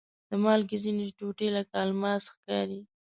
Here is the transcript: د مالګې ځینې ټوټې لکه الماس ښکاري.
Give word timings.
د 0.29 0.31
مالګې 0.43 0.77
ځینې 0.83 1.05
ټوټې 1.17 1.47
لکه 1.57 1.75
الماس 1.85 2.23
ښکاري. 2.33 2.79